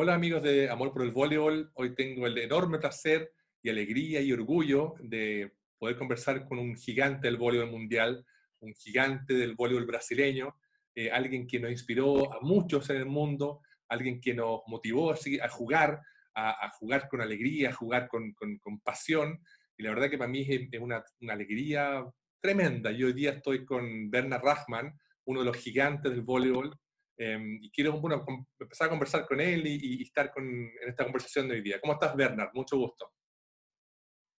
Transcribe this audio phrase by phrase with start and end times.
[0.00, 4.32] Hola amigos de Amor por el Voleibol, hoy tengo el enorme placer y alegría y
[4.32, 8.24] orgullo de poder conversar con un gigante del voleibol mundial,
[8.60, 10.54] un gigante del voleibol brasileño,
[10.94, 15.40] eh, alguien que nos inspiró a muchos en el mundo, alguien que nos motivó así,
[15.40, 16.00] a jugar,
[16.32, 19.40] a, jugar con alegría, a jugar con, con, pasión,
[19.76, 22.04] y la verdad que para mí es, una, alegría
[22.40, 22.92] tremenda.
[22.92, 26.72] Yo hoy día estoy con Bernard Rachman, uno de los gigantes del voleibol,
[27.20, 28.24] Em, y quiero bueno,
[28.60, 31.80] empezar a conversar con él y, estar con, en esta conversación de hoy día.
[31.80, 32.50] ¿Cómo estás, Bernard?
[32.54, 33.10] Mucho gusto.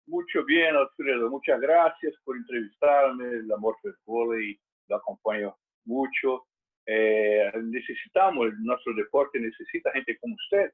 [0.06, 1.28] Mucho bien, Alfredo.
[1.28, 3.24] Muchas gracias por entrevistarme.
[3.24, 5.56] El amor por el volei lo acompaño
[5.86, 6.46] mucho.
[6.86, 10.70] Eh, necesitamos, nuestro deporte necesita gente como usted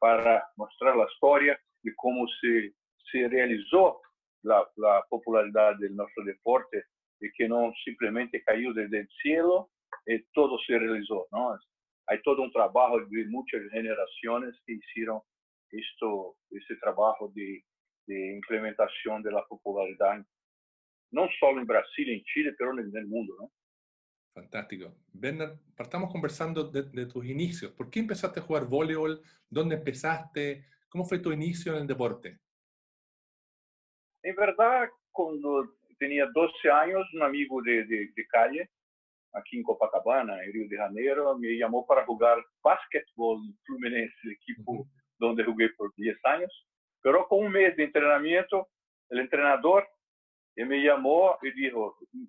[0.00, 2.74] para mostrar la historia de cómo se,
[3.10, 4.00] se realizó
[4.42, 6.84] la, la popularidad de nuestro deporte
[7.20, 9.75] y que no simplemente cayó desde el cielo eh,
[10.32, 11.58] todo se realizó, ¿no?
[12.08, 15.20] Hay todo un trabajo de muchas generaciones que hicieron
[15.70, 17.64] esto, este trabajo de,
[18.06, 20.24] de implementación de la popularidad,
[21.10, 23.50] no solo en Brasil, en Chile, pero en el mundo, ¿no?
[24.34, 24.94] Fantástico.
[25.12, 27.72] Bernard, partamos conversando de, de, tus inicios.
[27.72, 29.22] ¿Por qué empezaste a jugar voleibol?
[29.48, 30.66] ¿Dónde empezaste?
[30.90, 32.38] ¿Cómo fue tu inicio en el deporte?
[34.22, 38.70] En verdad, cuando tenía 12 años, un amigo de, de, de calle
[39.34, 44.86] aqui em Copacabana, em Rio de Janeiro, me chamou para jogar basquetebol no Fluminense, equipo
[45.22, 46.52] onde joguei por 10 anos.
[47.02, 49.86] Pero com um mês de treinamento, o treinador
[50.56, 51.74] me chamou e disse: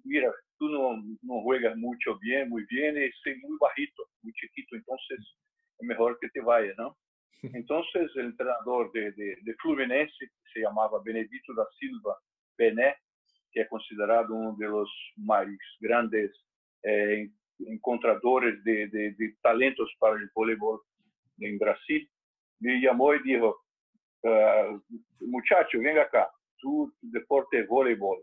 [0.06, 4.76] Mira, tu não, não juegas muito bem, muito bem, e sei muito barrito, muito chiquito,
[4.76, 4.96] então
[5.82, 6.96] é melhor que te vayas, não?
[7.56, 12.18] Então, o treinador de, de, de Fluminense, que se chamava Benedito da Silva
[12.58, 12.96] Bené,
[13.52, 16.32] que é considerado um dos mais grandes
[16.86, 17.28] É,
[17.60, 20.80] encontradores de, de, de, talentos para o voleibol
[21.42, 22.02] em Brasil,
[22.62, 24.82] me chamou e disse, uh,
[25.22, 26.30] muchacho, venga cá,
[26.60, 28.18] tu deporte voleibol.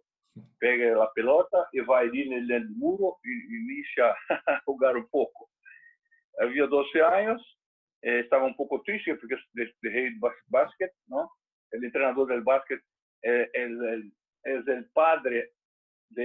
[0.59, 4.15] Pega a pelota e vai ali no muro e inicia
[4.49, 5.49] a jogar um pouco.
[6.41, 7.43] Havia 12 anos,
[8.03, 11.25] eh, estava um pouco triste porque deixei de basquete, não?
[11.25, 12.83] O treinador do basquete
[13.25, 13.63] eh, é,
[14.47, 15.49] é, é o padre
[16.11, 16.23] do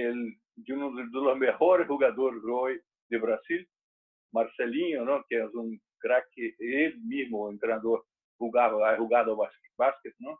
[0.64, 3.66] de um dos mejores jugadores hoy de Brasil,
[4.32, 5.24] Marcelinho, ¿no?
[5.24, 8.04] que é um craque, ele mesmo, o treinador,
[8.38, 9.36] jogava, jogado
[9.76, 10.36] basquete, não?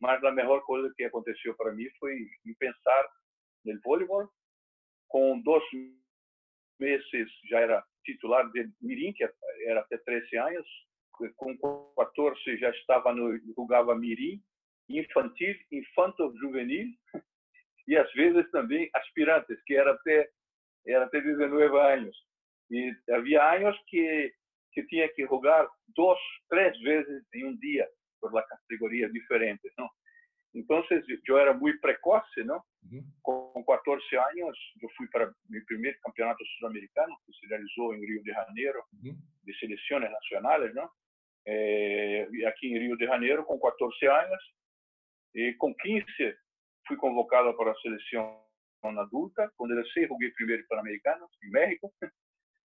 [0.00, 2.18] Mas a melhor coisa que aconteceu para mim foi
[2.58, 3.08] pensar
[3.64, 4.28] no voleibol.
[5.08, 5.62] Com dois
[6.78, 9.24] meses já era titular de Mirim, que
[9.66, 10.66] era até 13 anos.
[11.36, 11.56] Com
[11.96, 14.42] 14 já estava no jogava Mirim,
[14.88, 16.88] infantil, infanto juvenil
[17.86, 20.28] e às vezes também aspirantes, que era até
[20.86, 22.16] era até 19 anos.
[22.70, 24.32] E havia anos que
[24.72, 25.66] que tinha que jogar
[25.96, 26.18] duas,
[26.50, 27.88] três vezes em um dia
[28.20, 29.88] por lá categorias diferentes, não?
[30.54, 30.82] Então,
[31.28, 32.62] eu era muito precoce, não?
[32.90, 33.04] Uhum.
[33.22, 38.22] Com 14 anos, eu fui para meu primeiro campeonato sul-americano, que se realizou em Rio
[38.22, 39.16] de Janeiro, uhum.
[39.44, 40.88] de seleções nacionais, não?
[41.46, 44.42] É, aqui em Rio de Janeiro, com 14 anos.
[45.34, 46.06] E com 15,
[46.86, 48.42] fui convocado para a seleção
[48.82, 49.50] adulta.
[49.56, 51.92] Com 16, joguei primeiro Pan-Americano, em México.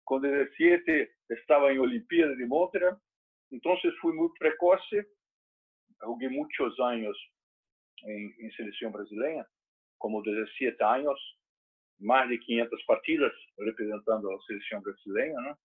[0.05, 2.97] Com 17, estava em Olimpíada de Montreal.
[3.51, 5.05] Então, fui muito precoce.
[6.01, 7.17] Joguei muitos anos
[8.05, 9.47] em, em seleção brasileira,
[9.99, 11.19] como 17 anos,
[11.99, 15.55] mais de 500 partidas representando a seleção brasileira, né?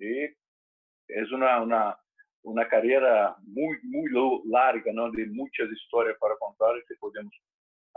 [0.00, 0.34] E
[1.10, 1.98] é uma, uma
[2.46, 7.34] uma carreira muito muito larga, não de muitas histórias para contar que podemos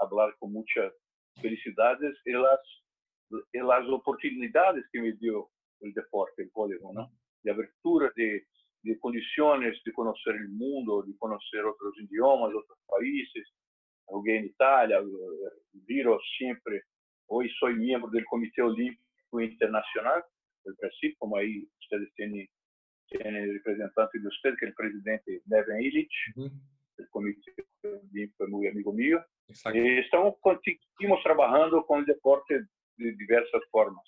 [0.08, 0.94] falar com muitas
[1.42, 5.48] felicidades e as, oportunidades que me deu
[5.82, 7.10] o deporte, o voleibol, não?
[7.44, 8.46] De abertura de,
[8.84, 13.48] de condições de conhecer o mundo, de conhecer outros idiomas, outros países.
[14.10, 15.02] Joguei em Itália,
[15.88, 16.84] viro sempre.
[17.28, 20.24] Hoje sou membro do Comitê Olímpico Internacional
[20.66, 22.50] do Brasil, como aí vocês têm,
[23.10, 26.34] têm representante de vocês, que é o presidente Neven Illich.
[26.36, 26.50] Uhum
[27.04, 27.54] o Comitê
[27.84, 29.20] Olímpico é muito amigo meu.
[29.74, 32.54] E estamos, continuamos trabalhando com o deporte
[32.98, 34.04] de diversas formas.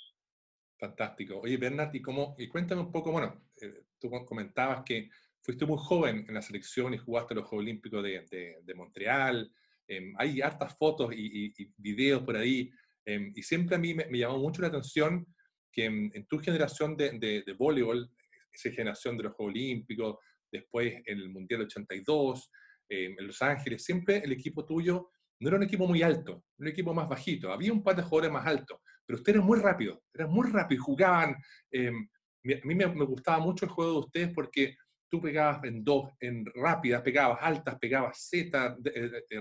[0.80, 1.40] Fantástico.
[1.44, 5.10] Oye, Bernard, y, cómo, y cuéntame un poco, bueno, eh, tú comentabas que
[5.42, 9.52] fuiste muy joven en la selección y jugaste los Juegos Olímpicos de, de, de Montreal.
[9.88, 12.72] Eh, hay hartas fotos y, y, y, videos por ahí.
[13.06, 15.26] Eh, y siempre a mí me, me, llamó mucho la atención
[15.72, 18.12] que en, en tu generación de, de, de, voleibol,
[18.52, 20.18] esa generación de los Juegos Olímpicos,
[20.52, 22.52] después en el Mundial 82,
[22.92, 26.68] en Los Ángeles, siempre el equipo tuyo no era un equipo muy alto, era un
[26.68, 27.52] equipo más bajito.
[27.52, 30.86] Había un par de jugadores más altos, pero ustedes eran muy rápidos, eran muy rápidos,
[30.86, 31.36] jugaban.
[31.72, 32.08] Em,
[32.46, 34.76] a mí me, gustaba mucho el juego de ustedes porque
[35.10, 38.78] tú pegabas en dos, en rápidas, pegabas altas, pegabas Z,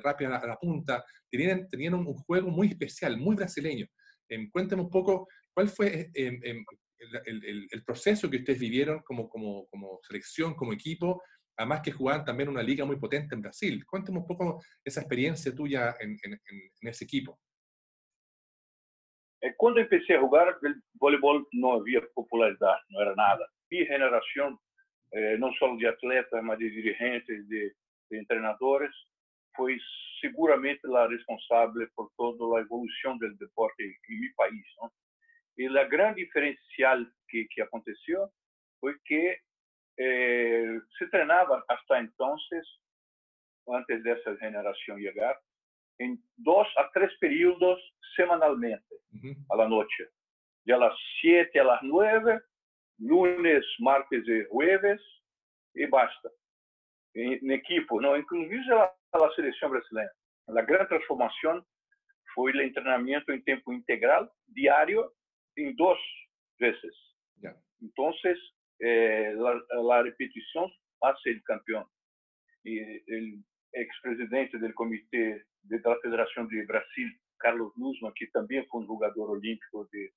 [0.03, 1.05] rápida a la, punta.
[1.31, 3.87] Tenían, un, juego muy especial, muy brasileño.
[4.29, 6.65] Em, cuéntame un poco cuál fue em,
[7.27, 11.21] el, proceso que ustedes vivieron como selección, como equipo,
[11.57, 13.85] además que jugaban también una liga muy potente en Brasil.
[13.87, 16.33] Cuéntame un poco esa experiencia tuya en, en,
[16.81, 17.39] en ese equipo.
[19.57, 23.47] Cuando empecé a jugar, el voleibol no había popularidad, no era nada.
[23.71, 24.59] Mi generación
[25.13, 27.75] eh, não só de atletas, mas de dirigentes, de,
[28.11, 28.95] de treinadores,
[29.57, 29.77] foi
[30.21, 34.65] seguramente a responsável por toda a evolução do deporte em meu país.
[34.79, 34.91] Não?
[35.59, 38.29] E a grande diferencial que, que aconteceu
[38.81, 39.39] foi que
[40.01, 42.35] eh, se treinava até então,
[43.69, 45.39] antes dessa geração chegar,
[46.01, 47.79] em dois a três períodos
[48.17, 48.83] semanalmente,
[49.13, 49.37] uhum.
[49.51, 50.09] à noite.
[50.65, 52.41] De las 7 às 9
[53.01, 55.01] lunes, martes e jueves
[55.75, 56.31] e basta.
[57.15, 60.13] Em, em equipo, não, inclusive a, a seleção brasileira.
[60.49, 61.65] A grande transformação
[62.35, 65.11] foi o treinamento em tempo integral, diário,
[65.57, 65.99] em duas
[66.59, 66.95] vezes.
[67.43, 67.61] Yeah.
[67.83, 68.13] Então,
[68.81, 71.87] eh, la, la repetición hace el campeón.
[72.65, 73.43] Y el
[73.73, 78.87] é expresidente del Comité de la Federación de Brasil, Carlos Luzman, que también fue un
[78.87, 80.13] jugador olímpico de,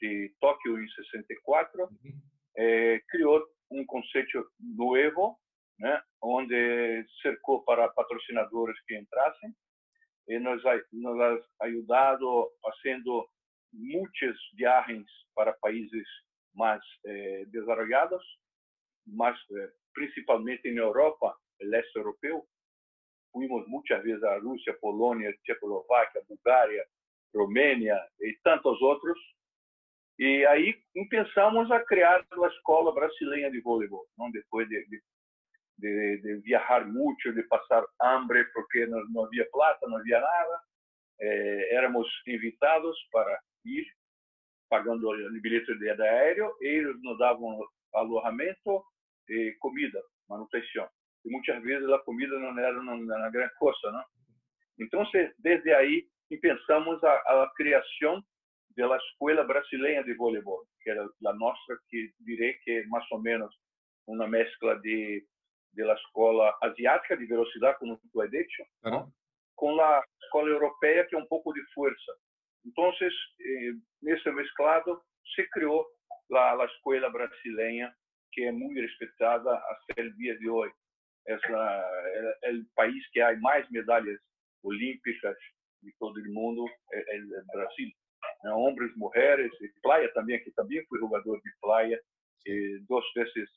[0.00, 2.22] de Tokio en 64, eh, uhum.
[2.56, 5.38] é, creó un concepto nuevo,
[5.78, 9.54] né, onde cercou para patrocinadores que entrassem.
[10.26, 10.62] E nos,
[10.92, 13.28] nos ajudado fazendo
[13.72, 16.06] muitas viagens para países
[16.54, 18.24] mais eh, desenvolvidos,
[19.06, 22.46] mas eh, principalmente na Europa, leste europeu.
[23.32, 26.86] Fomos muitas vezes à Rússia, Polônia, Tchecoslováquia, Bulgária,
[27.34, 29.18] Romênia e tantos outros
[30.18, 30.74] e aí
[31.08, 34.30] pensamos a criar a escola brasileira de voleibol, não?
[34.32, 35.00] depois de, de,
[35.78, 40.60] de, de viajar muito, de passar hambre porque não, não havia plata, não havia nada.
[41.20, 43.86] Eh, éramos invitados para ir,
[44.68, 47.58] pagando o bilhete de aéreo, eles nos davam
[47.94, 48.82] alojamento
[49.28, 50.88] e comida, manutenção.
[51.24, 54.04] E muitas vezes a comida não era na grande coisa, não?
[54.80, 55.04] Então,
[55.38, 56.06] desde aí,
[56.40, 58.22] pensamos a, a criação
[58.76, 63.20] da Escola Brasileira de Voleibol, que era a nossa, que direi que é mais ou
[63.20, 63.52] menos
[64.06, 65.24] uma mescla de
[65.76, 69.12] da escola asiática de velocidade, como tu has dicho, claro.
[69.54, 72.12] com a escola europeia, que é um pouco de força.
[72.64, 73.72] Então, eh,
[74.02, 75.00] nesse mesclado,
[75.34, 75.86] se criou
[76.32, 77.94] a, a escola brasileira,
[78.32, 80.74] que é muito respeitada até o dia de hoje.
[81.26, 84.18] É, é, é o país que há mais medalhas
[84.62, 85.36] olímpicas
[85.82, 87.90] de todo o mundo, é, é o Brasil
[88.42, 92.00] né, homens, mulheres, e playa também, que também fui jogador de playa,
[92.88, 93.50] duas vezes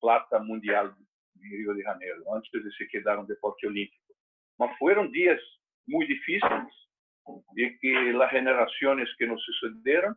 [0.00, 0.94] plata mundial
[1.36, 4.14] em Rio de Janeiro, antes de se quedar um deporte olímpico.
[4.58, 5.40] Mas foram dias
[5.86, 6.72] muito difíceis
[7.56, 10.14] e que as gerações que nos sucederam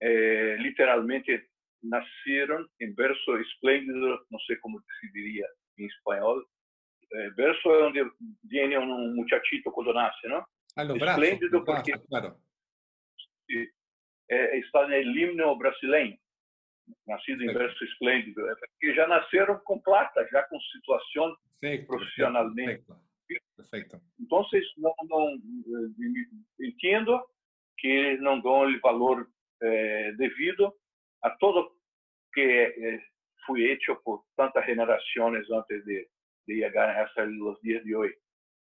[0.00, 1.48] eh, literalmente
[1.82, 5.46] nasceram em berço esplêndido, não sei como se diria
[5.78, 6.42] em espanhol.
[7.12, 8.10] Eh, berço é onde
[8.44, 10.44] vem um muchachito quando nasce, não?
[10.76, 12.36] Ah, esplêndido braço, porque claro
[14.30, 16.16] é, está no himno brasileiro,
[17.06, 20.26] nascido em berço esplêndido, é porque já nasceram com plata,
[20.72, 22.84] situação perfeito, profissionalmente.
[22.84, 23.13] Perfeito.
[24.20, 24.44] Então,
[24.78, 27.20] não, não, eh, entendo
[27.78, 29.26] que não dão o valor
[29.62, 30.72] eh, devido
[31.22, 31.70] a todo
[32.32, 33.00] que eh,
[33.46, 36.08] foi feito por tantas gerações antes de,
[36.46, 38.14] de chegar a esses dias de hoje.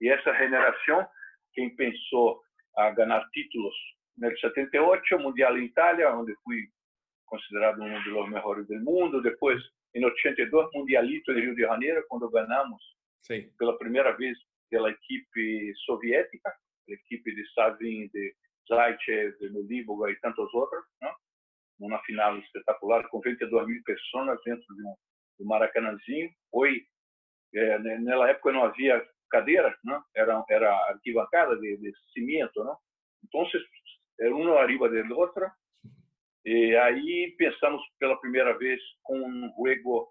[0.01, 1.07] E essa geração,
[1.53, 2.41] quem pensou
[2.77, 3.75] a ganhar títulos
[4.17, 6.69] no 78, Mundial em Itália, onde fui
[7.27, 9.23] considerado um dos melhores do mundo.
[9.23, 9.63] Depois,
[9.95, 12.83] em 82, Mundialito em Rio de Janeiro, quando ganhamos
[13.23, 13.51] Sim.
[13.59, 14.37] pela primeira vez
[14.71, 18.35] pela equipe soviética, a equipe de Savin, de
[18.69, 21.13] Zaitsev, de Noliboga e tantos outros, né?
[21.81, 24.95] uma final espetacular com 22 mil pessoas dentro de um,
[25.47, 26.31] Maracanãzinho.
[26.51, 26.83] Foi,
[27.55, 30.01] é, naquela época não havia cadeiras, né?
[30.17, 32.65] era, era arquibancada de, de cimento.
[32.65, 32.75] Né?
[33.25, 33.47] Então,
[34.33, 35.49] um arriba do outro.
[36.45, 40.09] E aí pensamos pela primeira vez com um jogo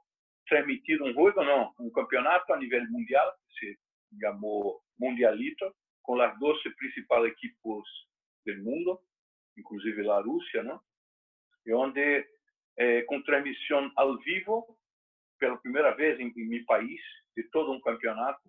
[0.47, 3.77] transmitido, um jogo não, um campeonato a nível mundial, se
[4.11, 7.83] llamó mundialito, con las 12 principales equipos
[8.45, 9.01] del mundo,
[9.55, 10.73] inclusive la Rusia, ¿no?
[10.73, 10.79] Né?
[11.65, 12.27] Y donde
[12.77, 14.77] eh, con transmisión al vivo,
[15.37, 17.01] pela primera vez en, en mi país,
[17.35, 18.41] de todo un campeonato,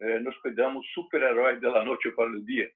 [0.00, 2.68] eh, nos cuidamos superhéroes de la noche para el día.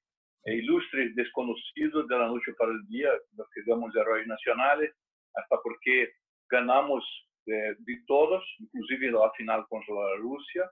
[0.44, 4.92] Eh, é ilustres desconocidos de la noche para el día, nos quedamos heróis nacionales,
[5.34, 6.14] hasta porque
[6.50, 7.04] ganamos
[7.46, 10.68] eh, de todos, inclusive la final contra la Rusia,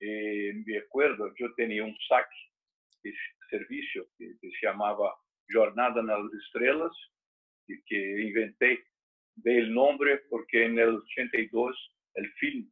[0.00, 2.36] Eh, me acuerdo, yo tenía un saque
[3.02, 3.12] de
[3.50, 5.14] servicio que, que se llamaba
[5.52, 6.92] Jornada nas Estrelas,
[7.70, 8.84] y que inventé
[9.36, 12.70] del nombre porque en el 82 el film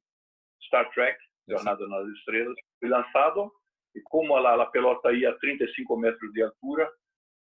[0.63, 3.53] Star Trek, Jornada nas Estrelas, fue lanzado
[3.95, 6.91] y como la, la pelota ia a 35 metros de altura,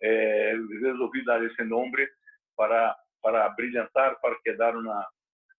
[0.01, 2.08] eh, resolvi dar esse nome
[2.56, 5.08] para para brilhantar, para quedar uma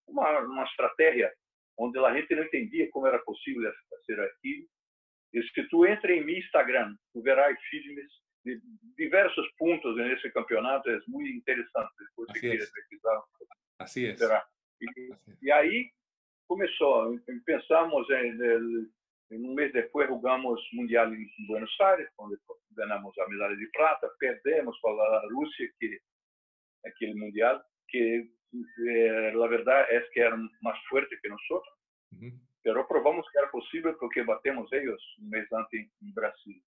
[0.05, 1.33] uma, uma estratégia
[1.77, 3.71] onde a gente não entendia como era possível
[4.05, 4.67] ser aquilo.
[5.33, 8.07] E se tu entra em meu Instagram, tu verás filmes
[8.45, 8.61] de
[8.95, 11.91] diversos pontos nesse campeonato, é muito interessante.
[11.99, 12.71] Depois Así se es.
[12.71, 13.23] pesquisar,
[13.81, 14.19] es.
[14.19, 14.47] verá.
[14.81, 15.37] E, Así es.
[15.41, 15.91] e aí
[16.47, 18.37] começou, pensamos em,
[19.31, 22.37] em um mês depois jogamos mundial em Buenos Aires, onde
[22.71, 25.99] ganhamos a medalha de prata, perdemos para a Rússia que
[26.85, 31.73] aquele mundial que eh, la verdad es que eran más fuertes que nosotros,
[32.11, 32.39] Ujú.
[32.63, 36.63] pero probamos que era posible porque batemos ellos un mes antes en Brasil.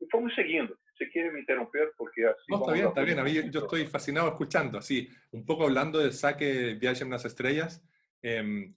[0.00, 0.76] Y fomos seguindo.
[0.98, 3.18] Se quiere me interromper porque así No, está bien, está bien.
[3.20, 4.78] A mí yo- estoy fascinado escuchando.
[4.78, 7.82] Así, un poco hablando del saque de Viaje en las Estrellas.
[8.26, 8.74] em,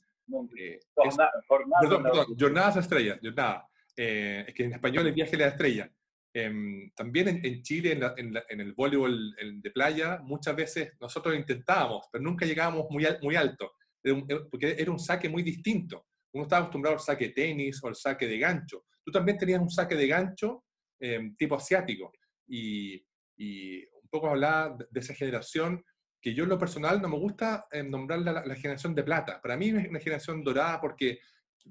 [0.57, 3.65] eh, es- Jornada, jornada perdón, perdón, Jornadas Estrellas, jornada.
[3.95, 5.89] Eh, es que en español es Viaje a la Estrella.
[6.33, 10.55] Em, también en, en Chile, en, la- en la- en el voleibol de playa, muchas
[10.55, 13.71] veces nosotros intentábamos, pero nunca llegábamos muy, al- muy alto,
[14.03, 16.05] Era un- porque era un saque muy distinto.
[16.33, 18.85] Uno estaba acostumbrado al saque de tenis o al saque de gancho.
[19.03, 20.63] Tú también tenías un saque de gancho
[20.99, 22.11] em, tipo asiático.
[22.47, 22.95] Y,
[23.37, 25.83] y un poco hablaba de, esa generación
[26.21, 29.41] que yo en lo personal no me gusta em, nombrarla la, la generación de plata.
[29.41, 31.19] Para mí es una generación dorada porque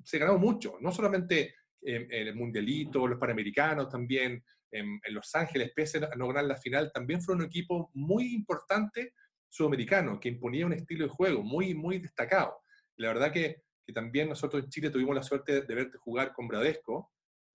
[0.05, 5.73] se ganó mucho, no solamente em, el mundialito, los panamericanos también, em, en Los Ángeles,
[5.75, 9.13] pese a no ganar la final, también fue un equipo muy importante
[9.49, 12.57] sudamericano, que imponía un estilo de juego muy, muy destacado.
[12.97, 16.49] La verdad que, que también nosotros en Chile tuvimos la suerte de verte jugar con
[16.49, 17.13] Bradesco,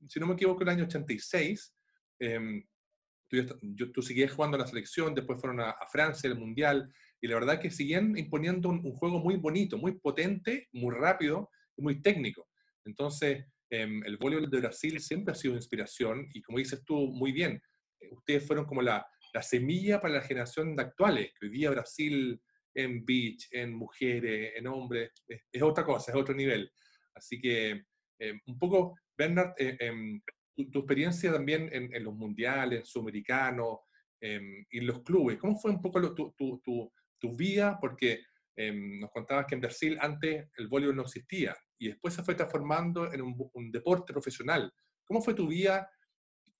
[0.07, 1.75] si no me equivoco, el año 86.
[2.19, 2.63] em,
[3.29, 6.93] tú, yo- tú seguías jugando en la selección, después fueron a, a Francia, el Mundial,
[7.21, 11.49] y la verdad que siguen imponiendo un, un juego muy bonito, muy potente, muy rápido
[11.77, 12.47] y muy técnico.
[12.85, 17.61] Entonces, el voleibol de Brasil siempre ha sido inspiración, y como dices tú muy bien,
[17.99, 21.71] eh, ustedes fueron como la, la semilla para la generación de actuales, que hoy día
[21.71, 22.41] Brasil
[22.75, 26.69] en beach, en mujeres, en hombres, es, es otra cosa, es otro nivel.
[27.15, 27.83] Así que
[28.19, 30.21] eh, un poco, Bernard, eh, em,
[30.55, 33.79] tu, tu experiencia también en, en los mundiales, sudamericanos
[34.21, 36.61] em, y en los clubes, ¿cómo fue un poco lo- tu, tu,
[37.19, 37.77] tu, vida?
[37.79, 38.23] Porque
[38.55, 42.35] em, nos contabas que en Brasil antes el voleibol no existía y después se fue
[42.35, 44.71] transformando en un, un deporte profesional.
[45.03, 45.89] ¿Cómo fue tu vida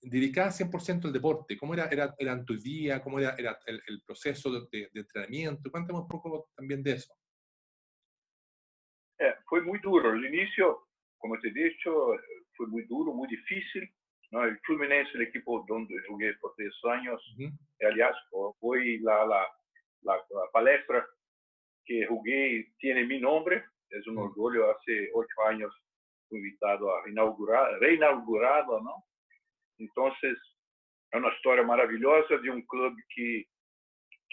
[0.00, 1.56] dedicada 100% al deporte?
[1.56, 3.00] ¿Cómo era, era, era tu día?
[3.00, 5.70] ¿Cómo era, era el, el proceso de, de- de entrenamiento?
[5.70, 7.14] Cuéntame un poco también de eso.
[9.20, 10.12] É, foi muito duro.
[10.12, 10.76] No início,
[11.18, 11.78] como te disse,
[12.56, 13.86] foi muito duro, muito difícil.
[14.32, 14.42] Não?
[14.44, 17.52] El Fluminense, a equipe onde eu joguei por três anos, Ujú.
[17.84, 18.16] aliás,
[18.60, 19.46] foi la, la,
[20.02, 21.06] la, la palestra
[21.84, 24.70] que juguei tiene mi nombre, é um orgulho.
[24.70, 25.74] Hace oito anos,
[26.28, 29.02] fui invitado a inaugurar, reinaugurá-la, não?
[29.78, 30.12] Então,
[31.12, 33.46] é uma história maravilhosa de um clube que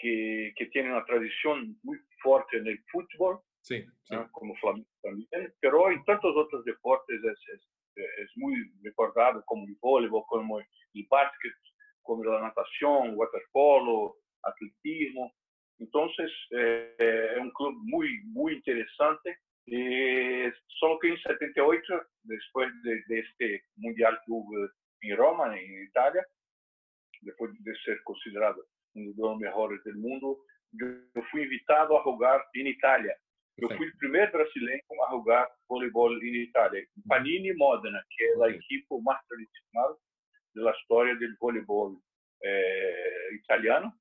[0.00, 4.16] que, que tem uma tradição muito forte no futebol, sim, né, sim.
[4.16, 8.82] Né, como o Flamengo também, mas em tantos outros deportes é, é, é, é muito
[8.82, 11.54] recordado, como o vôleibol, como o basquete,
[12.02, 15.30] como a natação, waterpolo, atletismo.
[15.78, 16.08] Então,
[16.52, 19.36] é, é, é um clube muito, muito interessante
[19.72, 24.68] eh, solo que en 78, después de, de este mundial que hubo
[25.02, 26.26] en Roma, en Italia,
[27.22, 30.38] después de ser considerado uno de los mejores del mundo,
[30.72, 33.16] yo fui invitado a jugar en Italia.
[33.58, 36.86] Eu fui o primeiro brasileiro a jogar voleibol em Itália.
[37.06, 39.98] Panini Modena, que é a equipe mais tradicional
[40.54, 42.00] da história do voleibol
[42.42, 43.92] eh, italiano.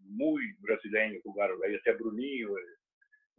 [0.00, 2.62] Muito brasileiro jogaram aí, até Bruninho, eh,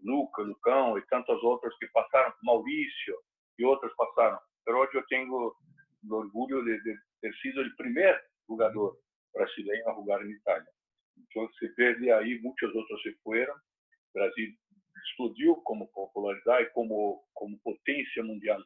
[0.04, 3.18] Luca, Lucão e tantos outros que passaram, Maurício
[3.58, 4.40] e outros passaram.
[4.66, 5.56] Mas hoje eu tenho
[6.10, 8.98] orgulho de, de ter sido o primeiro jogador
[9.34, 10.68] brasileiro a jogar em Itália.
[11.18, 13.54] Então, se perde aí, muitos outros se foram.
[13.54, 14.54] O Brasil
[15.10, 18.62] explodiu como popularidade, como como potência mundial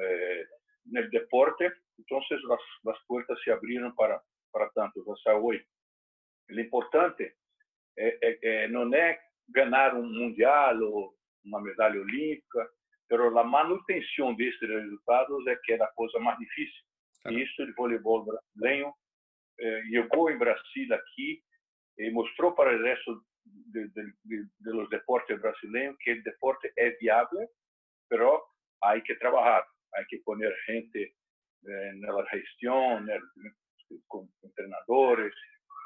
[0.00, 0.46] eh,
[0.86, 1.70] no deporte.
[1.98, 4.20] Então, as, as portas se abriram para
[4.52, 5.64] para tantos hasta hoje.
[6.50, 7.34] O importante
[7.96, 9.18] é, é, é, não é
[9.52, 12.68] ganhar um mundial ou uma medalha olímpica,
[13.10, 16.82] mas a manutenção desses resultados é que é a coisa mais difícil.
[17.22, 17.38] Claro.
[17.38, 18.92] E isso o voleibol brasileiro
[19.60, 21.42] eh, chegou em Brasil aqui
[21.98, 27.48] e mostrou para o resto de, de, los deportes brasileños, que el deporte es viable,
[28.08, 28.42] pero
[28.80, 31.14] hay que trabajar, hay que poner gente
[31.64, 33.08] en la gestión,
[34.08, 34.28] con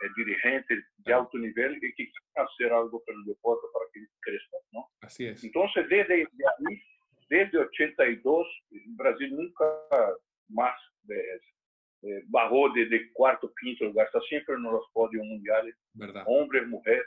[0.02, 4.00] entrenadores, dirigentes de alto nivel y que quieran hacer algo para el deporte para que
[4.20, 4.88] crezca, ¿no?
[5.00, 5.42] Así es.
[5.44, 6.82] Entonces, desde ahí,
[7.28, 8.46] desde 82,
[8.96, 9.64] Brasil nunca
[10.48, 10.74] más
[11.08, 11.40] eh,
[12.02, 16.24] eh, bajó de, de, cuarto, quinto lugar, está siempre en los podios mundiales, ¿verdad?
[16.26, 17.06] hombres, mujeres,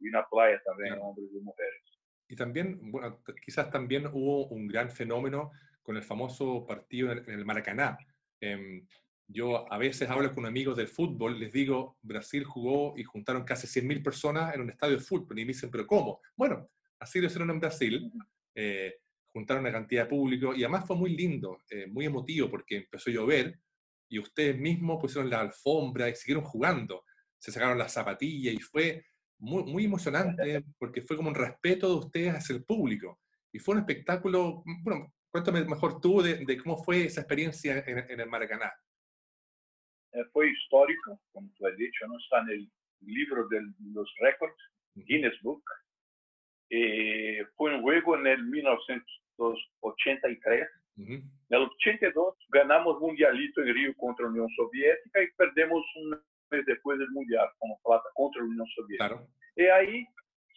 [0.00, 1.08] y en la playa también, claro.
[1.08, 1.82] hombres y mujeres.
[2.28, 5.50] Y también, bueno, quizás también hubo un gran fenómeno
[5.82, 7.98] con el famoso partido en el Maracaná.
[8.40, 8.82] Eh,
[9.28, 13.66] yo a veces hablo con amigos del fútbol, les digo, Brasil jugó y juntaron casi
[13.66, 15.38] 100.000 personas en un estadio de fútbol.
[15.38, 16.20] Y me dicen, ¿pero cómo?
[16.34, 16.68] Bueno,
[16.98, 18.10] así lo hicieron en Brasil.
[18.54, 22.78] Eh, juntaron una cantidad de público y además fue muy lindo, eh, muy emotivo porque
[22.78, 23.60] empezó a llover
[24.08, 27.04] y ustedes mismos pusieron la alfombra y siguieron jugando.
[27.38, 29.04] Se sacaron las zapatillas y fue
[29.38, 33.20] muy, muy emocionante porque fue como un respeto de ustedes hacia el público.
[33.52, 37.98] Y fue un espectáculo, bueno, cuéntame mejor tú de, de cómo fue esa experiencia en,
[37.98, 38.72] en, el Maracaná.
[40.32, 42.16] Fue histórico, como tú has dicho, ¿no?
[42.18, 42.70] está en el
[43.00, 43.60] libro de
[43.92, 44.56] los récords,
[44.94, 45.64] Guinness Book.
[46.70, 50.68] Eh, fue un juego en el 1983.
[50.96, 56.20] En el 82 ganamos Mundialito en Río contra la Unión Soviética y perdemos un
[56.50, 59.08] mes después del Mundial como plata contra la Unión Soviética.
[59.08, 59.28] Claro.
[59.54, 60.04] Y ahí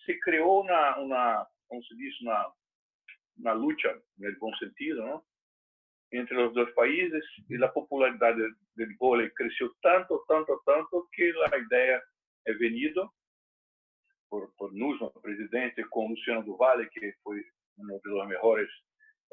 [0.05, 2.47] se creó una, una como se dice, una,
[3.37, 5.25] una lucha, en el buen sentido, ¿no?
[6.11, 8.41] entre os dois países e a popularidade
[8.75, 12.01] do vôlei cresceu tanto, tanto, tanto que a ideia
[12.47, 13.09] é venido
[14.29, 17.43] por, por o presidente, com Luciano Duvalle, que foi
[17.77, 18.69] um dos melhores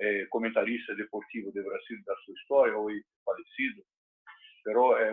[0.01, 3.83] eh, comentaristas deportivos do Brasil da sua história, hoje falecido.
[4.67, 5.13] Eh,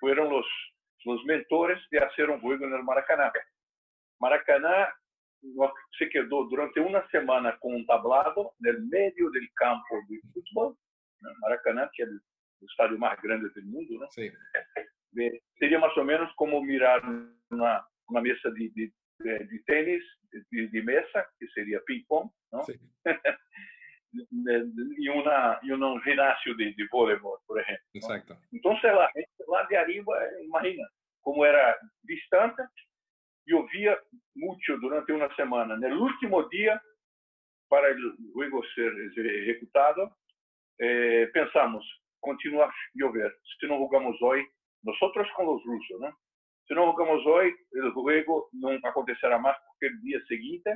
[0.00, 0.46] foram os,
[1.06, 3.30] os mentores de fazer um jogo no Maracanã.
[4.20, 4.86] Maracanã
[5.96, 10.76] se quedou durante uma semana com um tablado né, no meio do campo de futebol,
[11.20, 14.06] né, Maracanã, que é o estádio mais grande do mundo, né?
[14.10, 14.30] Sim.
[15.58, 17.02] Seria mais ou menos como mirar
[17.50, 20.02] uma, uma mesa de, de, de, de tênis,
[20.50, 22.30] de, de, mesa, que seria ping-pong,
[24.32, 24.62] né,
[24.98, 27.82] e uma e um ginásio de, de voleibol, por exemplo.
[27.94, 28.36] Exato.
[28.52, 29.10] Então, lá,
[29.46, 30.84] lá de arriba, imagina
[31.22, 32.62] como era distante,
[33.46, 33.98] e ouvia
[34.36, 35.76] muito durante uma semana.
[35.76, 36.80] No último dia,
[37.68, 40.10] para o jogo ser executado,
[40.80, 41.84] eh, pensamos,
[42.20, 44.46] continua a chover, se não jogamos hoje,
[44.84, 44.98] nós
[45.32, 46.12] com os russos, né?
[46.66, 50.70] Se não jogamos hoje, o jogo não acontecerá mais, porque no dia seguinte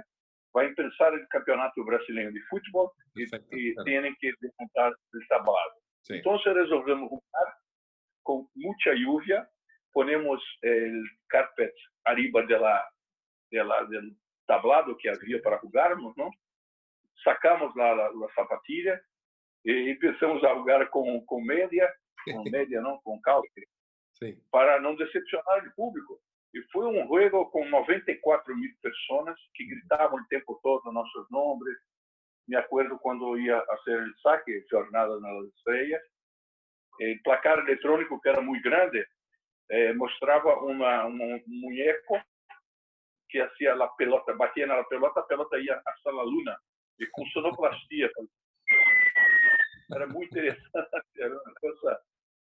[0.52, 5.74] vai pensar o campeonato brasileiro de futebol e, e têm que desmontar o base.
[6.10, 7.56] Então, resolvemos jogar
[8.24, 9.46] com muita lluvia,
[9.92, 11.72] ponemos el carpet
[12.04, 12.84] arriba de la,
[13.50, 16.30] de la, del tablado que había para jugarmos, ¿no?
[17.24, 19.00] Sacamos la, la zapatilla
[19.64, 21.92] y empezamos a jugar con, con media,
[22.32, 23.00] con media, ¿no?
[23.02, 23.64] Con calce,
[24.20, 24.34] Sí.
[24.50, 26.20] para não decepcionar o público.
[26.52, 31.76] E foi um jogo com 94 mil pessoas que gritavam o tempo todo nossos nomes.
[32.48, 36.02] Me acuerdo quando ia fazer o saque, Jornada nas Estrelas,
[37.00, 39.06] o placar eletrônico, que era muito grande,
[39.70, 42.20] eh, mostrava uma, um muñeco
[43.28, 46.58] que hacía a pelota, batia na pelota, a pelota ia hasta a luna,
[46.98, 48.10] e com sonoplastia.
[49.92, 50.64] Era muito interessante,
[51.18, 52.00] era uma coisa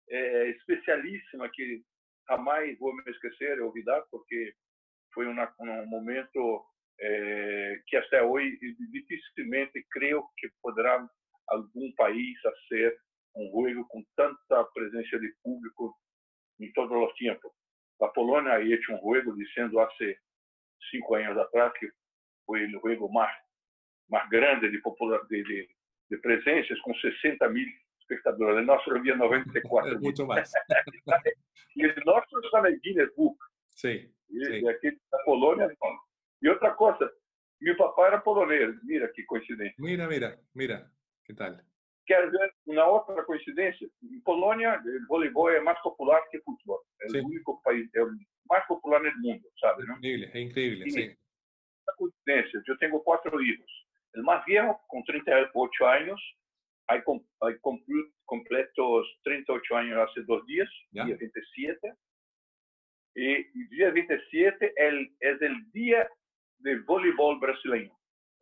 [0.10, 1.82] é, especialíssima que
[2.30, 4.54] jamais vou me esquecer olvidar, porque
[5.14, 6.66] foi uma, um momento
[7.00, 8.58] é, que até hoje
[8.92, 11.06] dificilmente creio que poderá
[11.48, 12.98] algum país fazer
[13.36, 15.96] um jogo com tanta presença de público
[16.64, 17.52] em todos os tempos.
[18.02, 19.90] A Polônia havia hecho um jogo dizendo há
[20.92, 21.88] cinco anos atrás que
[22.46, 23.32] foi o jogo mais
[24.30, 25.70] grande de de, de,
[26.10, 27.68] de presenças com 60 mil
[28.02, 28.60] espectadores.
[28.60, 30.52] El nuestro había 94 Mucho más.
[31.76, 33.38] y el nuestro está en el Guinness Book.
[33.70, 34.14] Sí.
[34.30, 34.60] Y, sí.
[34.60, 36.04] y aquí en Polonia, no.
[36.42, 37.10] Y otra cosa,
[37.60, 38.76] mi papá era polonés.
[38.84, 39.76] Mira qué coincidencia.
[39.78, 40.92] Mira, mira, mira.
[41.24, 41.64] ¿Qué tal?
[42.06, 43.88] Quer ver uma outra coincidência?
[44.04, 46.82] Em Polônia, voleibol é mais popular que futebol.
[47.04, 47.22] É Sim.
[47.22, 48.10] o único país, é o
[48.50, 49.84] mais popular no mundo, sabe?
[49.86, 49.94] Né?
[49.96, 51.18] Increíble, es increíble, sí.
[51.88, 52.62] Uma coincidência.
[52.68, 53.72] Eu tenho quatro filhos.
[54.16, 56.22] O mais velho, com 38 anos,
[56.90, 61.06] aí, com, aí completo, completo os 38 anos há dois dias, Ya.
[61.06, 61.80] dia 27.
[63.16, 66.10] E dia 27 é, el- é o dia
[66.60, 67.92] de voleibol brasileiro.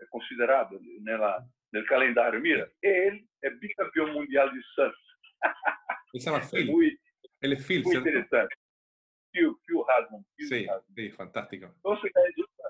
[0.02, 2.40] É considerado nela, no calendário.
[2.42, 4.98] Mira, ele é bicampeão mundial de surf.
[6.16, 6.66] Llama É Phil.
[6.72, 6.98] muito,
[7.42, 8.56] Él es Phil, muito interessante.
[9.34, 10.24] Phil, Phil Hasman.
[10.38, 10.84] Phil Hasman.
[10.96, 11.66] sí, fantástico.
[11.78, 12.12] Entonces,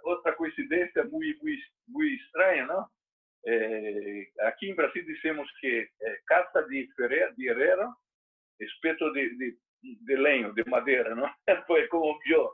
[0.03, 2.91] otra coincidencia muy, muy, muy extraña, ¿no?
[3.43, 7.91] Eh, aqui em Brasil dizemos que é, casa de, ferreiro, de herrero,
[8.59, 11.27] espeto de, de, de lenho, de madeira, não?
[11.65, 12.53] Foi como eu,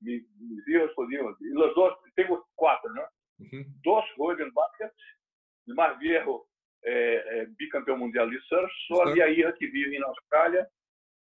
[0.00, 3.06] mis, mis hijos podiam, e os dois, tenho quatro, não?
[3.40, 3.64] Uhum.
[3.84, 4.91] Dois Golden Buckets,
[5.68, 6.44] o mais velho
[6.84, 10.66] é, é, bicampeão mundial de surf, só a irmã que vive na Austrália,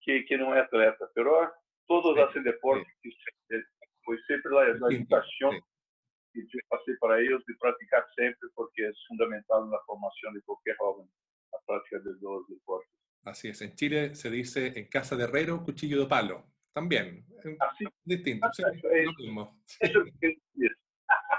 [0.02, 1.50] que, que não é atleta, pero
[1.86, 3.10] todos hacen deporte, que
[4.04, 5.50] foi sempre a educação
[6.32, 10.42] que yo pasé para ellos de practicar siempre porque es fundamental en la formación de
[10.42, 11.08] cualquier joven,
[11.52, 12.90] la práctica de los deportes.
[13.24, 16.44] Así es, en Chile se dice en casa de herrero, cuchillo de palo.
[16.74, 17.24] También,
[17.60, 19.62] Así, distinto, sí, es, lo mismo.
[19.78, 20.36] Eso es,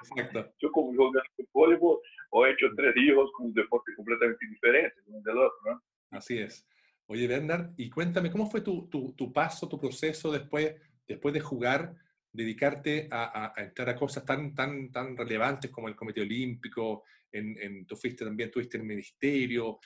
[0.03, 0.53] Exacto.
[0.59, 1.99] Yo como jugador de voleibol
[2.45, 5.83] he hecho tres hijos con un deporte completamente diferente uno del otro, ¿no?
[6.11, 6.67] Así es.
[7.07, 10.75] Oye, Bernard, y cuéntame, ¿cómo fue tu, tu, tu paso, tu proceso después,
[11.07, 11.95] después de jugar
[12.35, 17.85] dedicarte a, entrar a cosas tan, tan, tan relevantes como el Comité Olímpico, en, en,
[17.85, 19.79] tú fuiste también, tuviste el ministerio,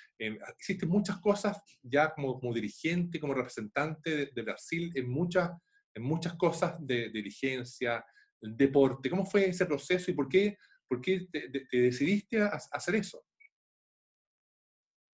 [0.60, 5.52] hiciste muchas cosas ya como, como dirigente, como representante de, Brasil en muchas,
[5.94, 8.04] en muchas cosas de, dirigencia,
[8.42, 9.10] deporte.
[9.10, 13.22] ¿Cómo fue ese proceso y por qué, por qué te, decidiste a, hacer eso?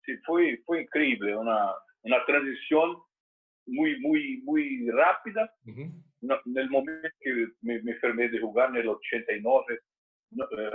[0.05, 2.97] Sí, fue, fue increíble, una, una transición
[3.67, 5.53] muy, muy, muy rápida
[6.23, 9.81] no, el momento que me, me, enfermé de jugar, en el 89,
[10.31, 10.71] no, eh,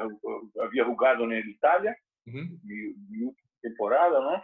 [0.62, 4.42] había jugado en Italia, mi, mi, temporada, ¿no?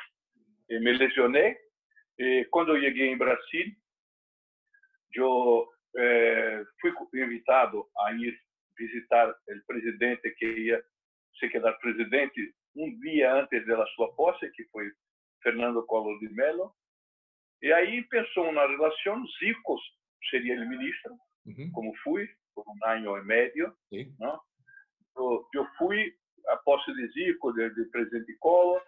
[0.70, 1.58] Eh, me lesioné.
[2.18, 3.78] Eh, cuando llegué en Brasil,
[5.12, 8.38] yo eh, fui invitado a ir
[8.78, 10.84] visitar el presidente que ia
[11.40, 14.92] se quedar presidente um dia antes da sua posse, que foi
[15.42, 16.74] Fernando Collor de Mello.
[17.62, 19.82] E aí pensou na relação, Zicos
[20.30, 21.18] seria el ministro,
[21.72, 23.76] como fui por un año y medio.
[25.54, 26.14] Yo, fui
[26.48, 28.84] a posse de Zico, de, presidente Collor,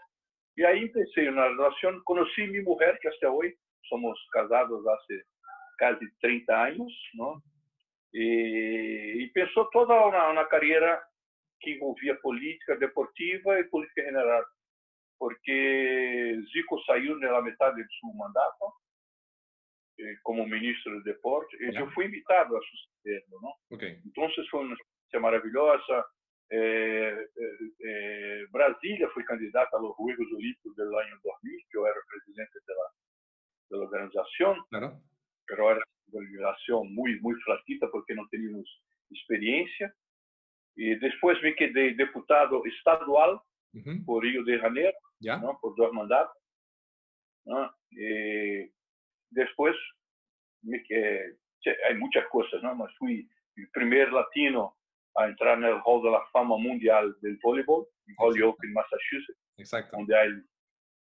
[0.58, 2.02] y ahí empecé una relación.
[2.04, 5.24] Conocí a mi mujer, que hasta hoy somos casados hace
[5.78, 7.42] quase 30 anos, não?
[8.14, 11.02] E, e pensou toda na, na carreira
[11.60, 14.46] que envolvia política deportiva e política general,
[15.20, 18.74] porque Zico saiu na metade do seu mandato
[20.00, 23.54] eh, como ministro de deporte, e eu fui invitado a sucederlo, não?
[23.72, 24.00] Okay.
[24.06, 26.06] Então, foi uma experiência maravilhosa.
[26.52, 32.02] É, é, é, Brasília foi candidata aos Juegos Olímpicos do ano 2000, que eu era
[32.08, 32.52] presidente
[33.72, 34.56] da organização.
[35.56, 38.66] Pero era una organización muy, muy flaquita porque no teníamos
[39.10, 39.94] experiencia.
[40.76, 44.06] Y después me quedé deputado estadual uh -huh.
[44.06, 45.38] por Rio de Janeiro, yeah.
[45.38, 45.58] ¿no?
[45.62, 46.36] por dos mandatos.
[47.46, 47.72] ¿no?
[47.92, 48.70] Y
[49.32, 49.76] después
[50.64, 51.38] me, eh,
[51.88, 52.76] hay muchas cosas, ¿no?
[52.76, 54.76] Mas fui el primer latino
[55.16, 59.40] a entrar en el Hall de la Fama Mundial del Voleibol, en Holyoke, en Massachusetts,
[59.58, 59.96] Exacto.
[59.96, 60.46] donde hay el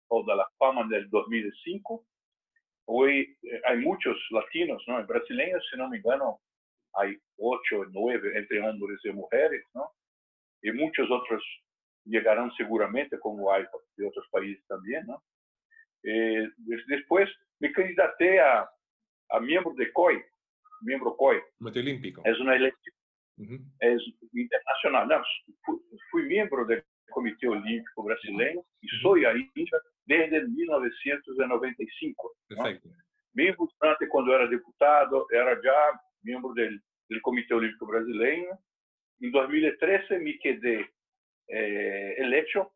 [0.09, 2.05] Hall de la Fama del 2005.
[2.87, 5.05] Hoy eh, hay muchos latinos, ¿no?
[5.07, 6.41] Brasileños, si no me engano,
[6.95, 9.91] hay ocho, nueve entre hombres y mujeres, ¿no?
[10.63, 11.43] Y muchos otros
[12.05, 13.65] llegarán seguramente, como hay
[13.97, 15.23] de otros países también, ¿no?
[16.05, 16.49] Eh,
[16.89, 18.69] después me candidaté a,
[19.31, 20.21] a miembro de COI,
[20.83, 21.41] miembro COI.
[21.59, 22.23] Comité Olímpico.
[22.25, 22.95] Es una elección
[23.81, 25.09] es internacional.
[25.09, 25.23] No,
[25.65, 25.79] fui,
[26.11, 29.51] fui, miembro del Comité Olímpico Brasileño y soy ahí
[30.07, 32.33] desde 1995.
[32.49, 32.89] Perfecto.
[32.89, 32.97] ¿no?
[33.35, 38.51] Mesmo antes, cuando era diputado, era ya miembro del, del Comité Olímpico Brasileño.
[39.21, 40.91] En 2013 me quedé
[41.49, 42.73] eh, electo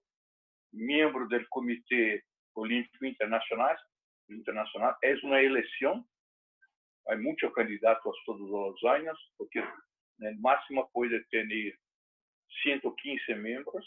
[0.73, 3.77] miembro del Comité Olímpico Internacional
[4.29, 4.97] internacional.
[5.03, 6.07] Es una elección.
[7.07, 9.63] Hay muchos candidatos todos los años, porque
[10.21, 11.79] el máximo puede tener
[12.63, 13.85] 115 miembros.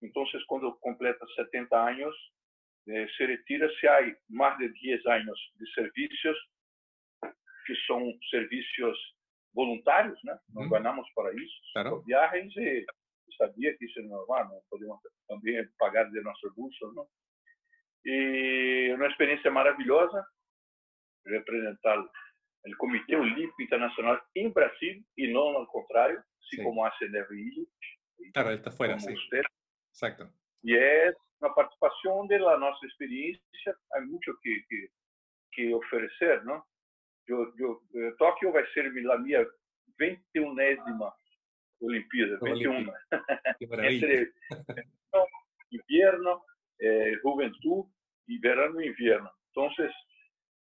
[0.00, 2.14] Entonces, cuando completa 70 años,
[2.86, 6.36] eh, se retira si hay más de 10 años de servicios,
[7.22, 8.98] que son servicios
[9.52, 10.40] voluntarios, ¿no?
[10.48, 12.02] Nos ganamos para eso, claro.
[12.06, 12.84] viajes y
[13.36, 14.60] sabía que eso es normal, ¿no?
[14.68, 17.08] podemos también pagar de nuestro bolso, ¿no?
[18.04, 20.26] E uma experiência maravilhosa
[21.26, 26.62] representar o Comitê Olímpico Internacional em Brasil e não ao contrário, assim sí.
[26.62, 27.68] como a CNRI.
[28.32, 29.12] Claro, está fora, sim.
[29.12, 29.44] Usted.
[29.92, 30.30] Exacto.
[30.62, 33.74] Y es é una participación de la nuestra experiencia.
[33.94, 34.88] Hay mucho que, que,
[35.52, 36.66] que ofrecer, eh, é, ¿no?
[37.26, 37.80] Yo, yo,
[38.18, 39.46] Tokio va a ser la mía
[39.98, 40.54] 21
[41.80, 42.92] Olimpíada, 21.
[43.60, 44.32] Entre
[45.70, 46.44] invierno,
[46.78, 47.84] eh, juventud
[48.26, 49.30] y verano e invierno.
[49.54, 49.92] Entonces,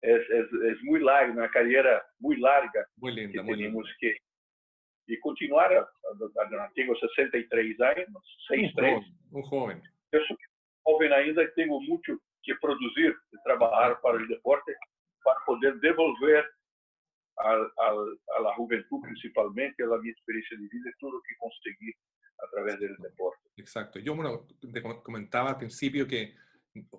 [0.02, 3.98] es, es, es muy larga, una carrera muy larga muy linda, que muy tenemos linda.
[4.00, 4.18] que
[5.08, 5.88] y continuar.
[6.76, 8.08] Tengo 63 años,
[8.48, 9.04] 63.
[9.32, 9.82] Un joven.
[10.12, 10.38] Eu sou
[10.86, 14.72] jovem ainda e tenho muito que produzir e trabalhar para o deporte
[15.24, 16.46] para poder devolver
[17.40, 17.90] a, a,
[18.38, 21.94] a la juventud principalmente a minha experiência de vida e tudo que consegui
[22.40, 23.50] através del deporte.
[23.58, 24.00] Exacto.
[24.00, 26.36] Yo, bueno, te comentaba al principio que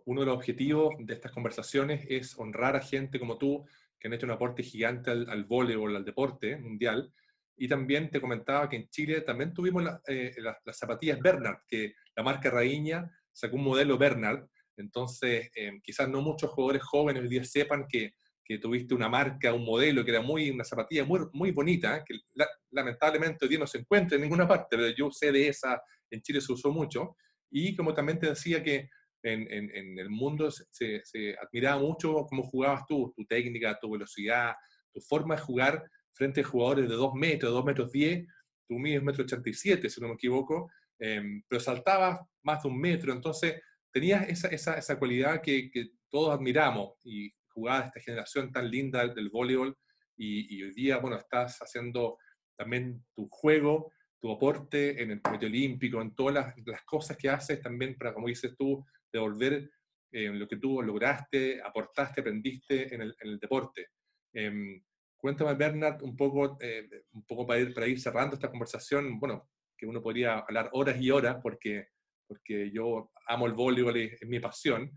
[0.04, 3.64] uno de los objetivos de estas conversaciones es honrar a gente como tú,
[3.98, 7.12] que han hecho un aporte gigante al, al voleibol, al deporte mundial.
[7.58, 11.58] Y también te comentaba que en Chile también tuvimos la, eh, las, las zapatillas Bernard,
[11.66, 14.46] que la marca Raíña sacó un modelo Bernard.
[14.76, 19.52] Entonces, eh, quizás no muchos jugadores jóvenes hoy día sepan que, que, tuviste una marca,
[19.52, 23.58] un modelo que era muy, una zapatilla muy, muy bonita, que la, lamentablemente hoy día
[23.58, 26.70] no se encuentra en ninguna parte, pero yo sé de esa, en Chile se usó
[26.70, 27.16] mucho.
[27.50, 28.88] Y como también te decía que
[29.22, 33.90] en, en, en el mundo se, se, admiraba mucho cómo jugabas tú, tu técnica, tu
[33.90, 34.54] velocidad,
[34.92, 38.26] tu forma de jugar frente a jugadores de 2 metros, 2 metros 10,
[38.66, 42.80] tú mides 1,87 metro 87, si no me equivoco, eh, pero saltabas más de un
[42.80, 48.50] metro, entonces tenías esa, esa, esa cualidad que, que, todos admiramos y jugabas esta generación
[48.50, 49.76] tan linda del voleibol
[50.16, 52.16] y, y, hoy día, bueno, estás haciendo
[52.56, 57.28] también tu juego, tu aporte en el Comité Olímpico, en todas las, las cosas que
[57.28, 59.70] haces también para, como dices tú, devolver
[60.10, 63.88] eh, lo que tú lograste, aportaste, aprendiste en el, en el deporte.
[64.32, 64.80] Eh,
[65.18, 69.48] cuéntame, Bernard, un poco, eh, un poco para, ir, para ir cerrando esta conversación, bueno,
[69.76, 71.88] que uno podría hablar horas y horas porque,
[72.26, 74.90] porque yo amo el voleibol, es, mi pasión.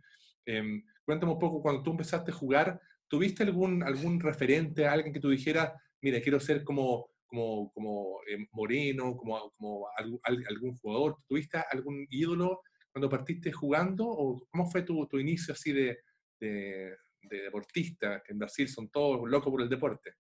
[0.45, 5.19] Eh, cuéntame un poco, cuando tú empezaste a jugar, ¿tuviste algún, algún referente, alguien que
[5.19, 11.17] tú dijeras, mira, quiero ser como, como, como eh, Moreno, como, como algún, algún jugador?
[11.27, 14.07] ¿Tuviste algún ídolo cuando partiste jugando?
[14.07, 15.99] ¿O cómo fue tu, tu inicio así de,
[16.39, 18.21] de, de, deportista?
[18.23, 20.13] Que en Brasil son todos locos por el deporte.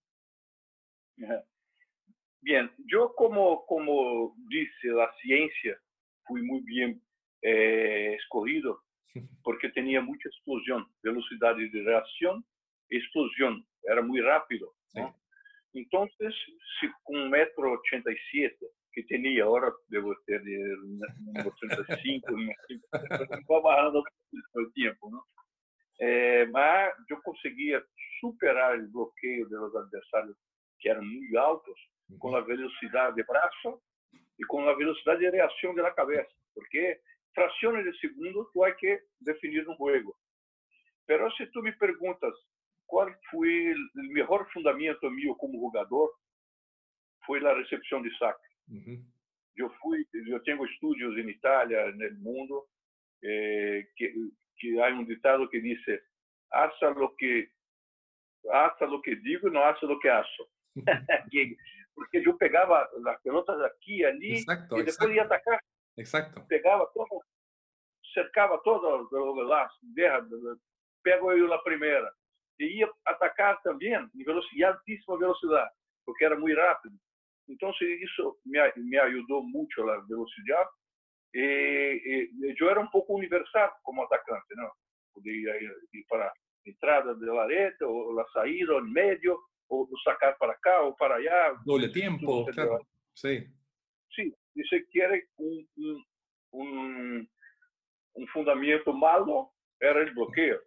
[2.41, 5.77] Bien, yo como, como dice la ciencia,
[6.25, 7.01] fui muy bien
[7.41, 8.83] eh, escogido
[9.43, 12.43] porque tenía mucha explosión, velocidad de reacción,
[12.89, 14.73] explosión, era muy rápido.
[14.95, 15.13] ¿no?
[15.13, 15.21] Sí.
[15.73, 16.33] Entonces,
[16.79, 20.77] si con un metro ochenta y siete que tenía, ahora debo tener
[21.45, 22.27] 85,
[23.51, 24.03] va bajando
[24.55, 25.25] el tiempo, ¿no?
[26.01, 27.83] é, mas eu conseguia
[28.19, 30.35] superar o bloqueio dos adversários
[30.79, 32.17] que eram muito altos uhum.
[32.17, 33.79] com a velocidade de braço
[34.39, 36.99] e com a velocidade de reação da cabeça, porque
[37.35, 40.15] frações de segundo tu há que definir um jogo.
[41.07, 42.33] Mas se tu me perguntas
[42.87, 46.11] qual foi o melhor fundamento meu como jogador,
[47.25, 48.47] foi a recepção de saque.
[48.69, 49.05] Uhum.
[49.55, 52.65] Eu fui, eu tenho estúdios em Itália, no mundo,
[53.23, 54.13] eh, que
[54.57, 56.01] que hay un ditado que dice,
[56.51, 57.49] hace lo que,
[58.51, 60.27] hace lo que digo y no hace lo que hago.
[61.95, 65.13] porque yo pegaba las pelotas aquí, allí, exacto, y después exacto.
[65.13, 65.59] ia atacar.
[65.97, 66.45] Exacto.
[66.47, 67.21] Pegaba todo,
[68.13, 69.09] cercava todo
[69.43, 70.25] lá, guerra,
[71.03, 72.11] pego eu na primeira.
[72.59, 75.71] E ia atacar também em velocidade, altíssima velocidade,
[76.05, 76.95] porque era muito rápido.
[77.49, 80.69] Então, isso me, me ajudou muito a velocidade.
[81.33, 84.69] E, e, eu era um pouco universal como atacante, não?
[85.13, 86.33] Podia ir, para a
[86.65, 89.39] entrada da areta, ou a saída, ou no meio,
[89.69, 91.53] ou sacar para cá, ou para allá.
[91.65, 92.85] Doble tempo, claro.
[93.15, 93.47] Sí.
[94.13, 96.05] Sí, y se quiere un, un,
[96.51, 97.29] un,
[98.15, 100.59] un fundamento malo, era el bloqueo.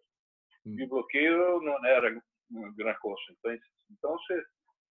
[0.64, 0.78] Mm.
[0.78, 2.08] Y el bloqueo no era
[2.50, 3.22] una gran cosa.
[3.28, 4.44] Entonces, entonces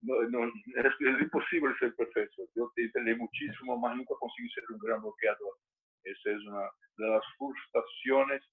[0.01, 2.43] no, no, es, es, imposible ser perfecto.
[2.55, 5.57] Yo intenté muchísimo, mas nunca conseguí ser un gran bloqueador.
[6.03, 8.43] Esa es una de las frustraciones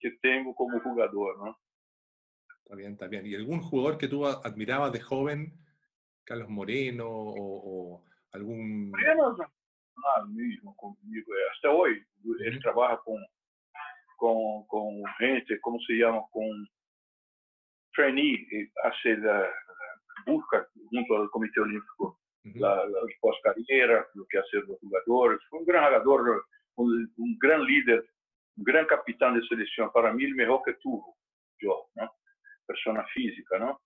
[0.00, 1.58] que tengo como jugador, ¿no?
[2.62, 3.26] Está bien, está bien.
[3.26, 5.52] ¿Y algún jugador que tú admirabas de joven,
[6.24, 8.90] Carlos Moreno o, o algún...
[8.90, 12.02] Moreno ah, mismo conmigo, hasta hoy.
[12.44, 13.18] Él trabaja con,
[14.16, 16.22] con, con gente, ¿cómo se llama?
[16.30, 16.68] Con
[17.94, 19.46] trainee, hace la,
[20.24, 22.52] busca junto ao Comitê Olímpico uhum.
[22.52, 25.42] de pós-carreira, do que é ser dos jogadores.
[25.48, 26.44] Foi um grande jogador,
[26.78, 28.04] um, um grande líder,
[28.58, 29.88] um grande capitão de seleção.
[29.90, 31.04] Para mim, o é melhor que tuve
[31.60, 32.08] eu, né?
[32.66, 33.78] persona física, não?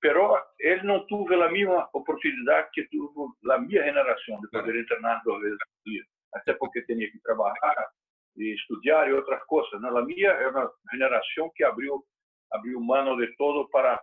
[0.00, 3.04] Pero ele não teve a mesma oportunidade que teve
[3.50, 4.78] a minha geração de poder é.
[4.80, 4.86] uhum.
[4.86, 6.04] treinar duas vezes por dia.
[6.34, 7.88] Até porque tinha que trabalhar
[8.36, 9.80] e estudar e outras coisas.
[9.80, 9.88] Né?
[9.88, 12.04] A minha é uma geração que abriu
[12.52, 14.00] abriu mano de todo para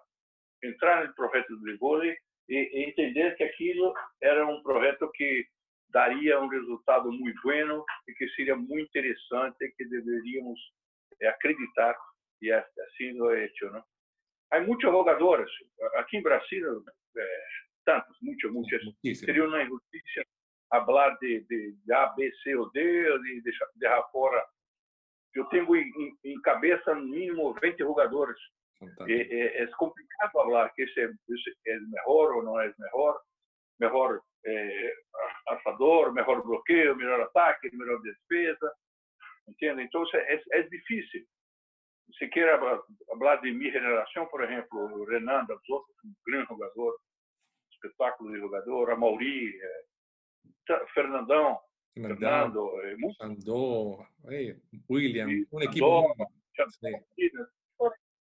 [0.63, 2.15] entrar no projeto do Vigore
[2.49, 5.45] e, entender que aquilo era um projeto que
[5.89, 10.59] daria um resultado muito bueno e que seria muito interessante e que deveríamos
[11.19, 11.95] eh, acreditar
[12.41, 13.79] e assim lo he hecho, né?
[13.79, 13.85] ¿no?
[14.51, 15.49] Hay jogadores
[15.95, 16.83] aqui em Brasil,
[17.15, 17.43] eh,
[17.85, 18.83] tantos, muitos, muitos.
[18.83, 19.25] Muchísimo.
[19.25, 20.23] Seria uma injustiça
[20.69, 24.45] falar de, de, de, A, B, C ou D, ou de deixar de fora.
[25.33, 28.37] Eu tenho em, em, cabeça no mínimo 20 jogadores
[29.07, 33.19] é, é, é, complicado falar que esse é, esse é melhor ou não é melhor.
[33.79, 34.93] Melhor é,
[35.49, 38.73] assador, melhor bloqueio, melhor ataque, melhor defesa.
[39.47, 39.83] Entende?
[39.83, 41.25] Então, é, é difícil.
[42.17, 42.59] Se quer
[43.07, 46.99] falar de minha geração, por exemplo, o Renan das outras, um grande jogador,
[47.71, 51.59] espetáculo de jogador, a Mauri, é, Fernandão,
[51.93, 52.71] Fernando,
[53.17, 54.55] Fernando eh,
[54.89, 56.15] William, um equipo.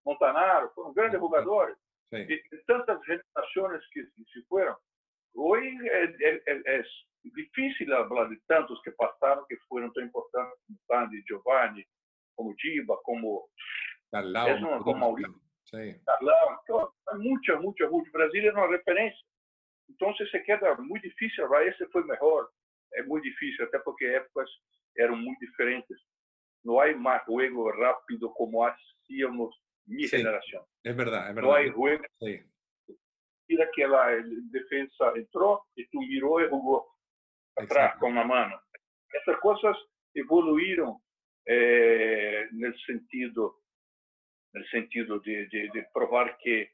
[0.05, 1.77] Montanaro, foram grandes jogadores.
[2.13, 4.77] E, e, tantas gerações que se foram.
[5.35, 6.83] Hoje é, é, é, é,
[7.25, 11.87] difícil falar de tantos que passaram que foram tão importantes como Sandy, Giovanni,
[12.37, 13.49] como Diba, como
[14.11, 15.41] Carlão, como Maurício.
[16.05, 18.11] Carlão, então, muita, muita, muita.
[18.11, 19.25] Brasil é uma referência.
[19.89, 20.27] Então, se
[20.59, 22.49] dar muito difícil, esse foi melhor.
[22.95, 24.51] É muito difícil, até porque épocas
[24.99, 25.97] eram muito diferentes.
[26.65, 29.55] Não há mais jogo rápido como hacíamos
[29.91, 30.65] minha sí, geração.
[30.85, 31.47] É verdade, é verdade.
[31.47, 32.09] Não há jogo.
[32.23, 32.45] Sí.
[33.49, 34.17] Tira aquela
[34.51, 36.87] defesa entrou e tu virou e jogou
[37.59, 38.61] atrás com a mão.
[39.13, 39.77] Essas coisas
[40.15, 41.01] evoluíram
[41.47, 43.57] eh, no sentido
[44.55, 46.69] no sentido de, de, de provar que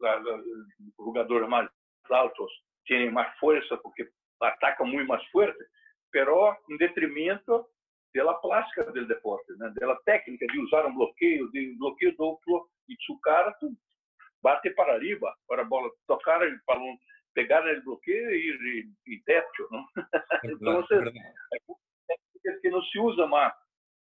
[0.00, 1.68] os jogadores mais
[2.10, 2.50] altos
[2.86, 5.62] têm mais força porque atacam muito mais forte,
[6.10, 7.66] pero em detrimento
[8.22, 9.72] da plástica do deporte, né?
[9.76, 13.52] da técnica de usar um bloqueio, de bloqueio duplo e chucar,
[14.42, 16.96] bate para arriba, para a bola tocar o balão,
[17.34, 19.84] pegar o bloqueio e ir e teto, não?
[20.44, 20.94] então, você,
[22.46, 23.52] é que não se usa mais.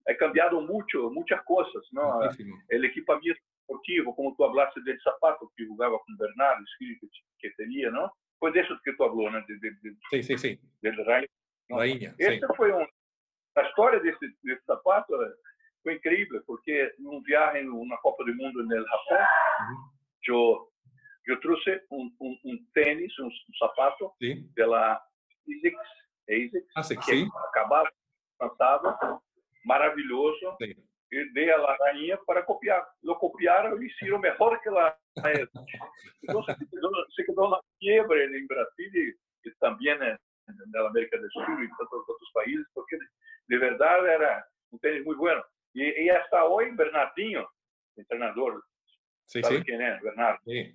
[0.08, 2.18] É cambiado muito, muitas coisas, não?
[2.18, 7.06] O equipamento esportivo, como tu hablaste del sapato que jugava com Bernardo, escrito
[7.38, 8.10] que teria, não?
[8.40, 9.44] Foi desse que tu falou, né?
[9.46, 10.58] De, de, de, sim, sim, sim.
[10.82, 11.28] Del Rainha.
[11.70, 12.54] Rainha Esse sim.
[12.56, 12.84] foi um...
[13.56, 15.12] A história desse, desse sapato
[15.82, 19.90] foi incrível, porque num viagem na Copa do Mundo no Japão, uhum.
[20.28, 20.68] eu,
[21.26, 24.48] eu trouxe um, um, um tênis, um, um sapato sim.
[24.54, 25.00] pela
[25.48, 25.88] ASICS,
[26.30, 27.28] ASICS ah, que sim.
[27.48, 27.90] acabava,
[29.64, 30.56] maravilhoso.
[30.62, 30.74] Sim
[31.12, 32.82] e dei a rainha para copiar.
[33.02, 34.96] Lo copiaram e hicieron mejor que la
[36.24, 41.60] Então, se quedou, se quedou na quebra em Brasil e também na América do Sul
[41.60, 42.96] e em tantos outros países, porque
[43.48, 45.42] de verdade era um tênis muito bueno.
[45.74, 47.46] E, e hasta hoje, Bernardinho,
[47.96, 48.62] o treinador,
[49.26, 49.64] sim, sabe sim.
[49.64, 50.00] quem é?
[50.00, 50.40] Bernardo.
[50.44, 50.72] Sim.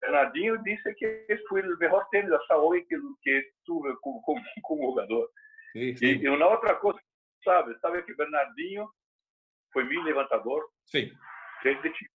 [0.00, 4.90] Bernardinho disse que foi o melhor tênis hasta hoje que, que tive como, como, como
[4.90, 5.28] jogador.
[5.72, 6.06] Sim, sim.
[6.06, 7.00] E, e uma outra coisa,
[7.42, 8.88] sabe, sabe que Bernardinho
[9.72, 10.68] foi meu levantador.
[10.84, 11.10] Sim.
[11.62, 12.12] Desde chico?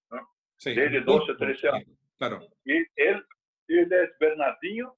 [0.59, 0.75] Sim.
[0.75, 1.99] Desde 12 a 13 anos.
[2.17, 2.39] Claro.
[2.65, 3.23] E ele,
[3.69, 4.91] ele é Bernardinho,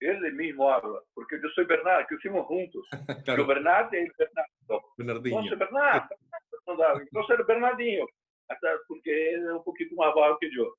[0.00, 2.88] ele mesmo habla, porque eu sou Bernardo, que fomos juntos.
[3.24, 3.42] claro.
[3.42, 4.84] O Bernardo é Bernardo.
[4.98, 5.44] Bernardinho.
[5.44, 6.08] Então, Bernardo.
[7.02, 8.06] Então, era Bernardinho.
[8.48, 10.74] Até porque ele é um pouquinho mais baixo que eu.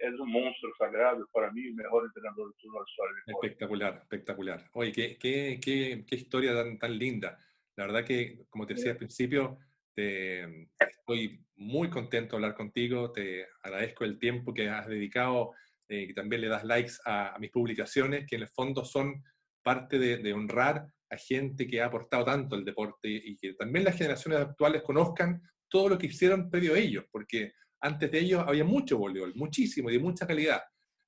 [0.00, 3.14] É um monstro sagrado, para mim, o melhor treinador de toda a história.
[3.28, 4.70] Espectacular, espectacular.
[4.74, 7.38] Oye, qué, qué, qué, qué historia tan, tan linda.
[7.76, 9.56] La verdad que, como te decía al principio,
[9.94, 15.52] te, estoy muy contento de hablar contigo, te agradezco el tiempo que has dedicado,
[15.88, 19.22] eh, que también le das likes a, mis publicaciones, que en el fondo son
[19.62, 23.96] parte de, honrar a gente que ha aportado tanto al deporte y que también las
[23.96, 28.64] generaciones actuales conozcan todo lo que hicieron previo a ellos, porque antes de ellos había
[28.64, 30.62] mucho voleibol, muchísimo y de mucha calidad.